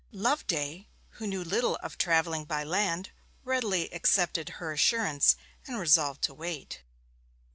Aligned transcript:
Loveday, 0.11 0.87
who 1.11 1.27
knew 1.27 1.43
little 1.43 1.75
of 1.83 1.95
travelling 1.95 2.43
by 2.45 2.63
land, 2.63 3.11
readily 3.43 3.93
accepted 3.93 4.49
her 4.57 4.71
assurance 4.73 5.35
and 5.67 5.77
resolved 5.79 6.23
to 6.23 6.33
wait. 6.33 6.81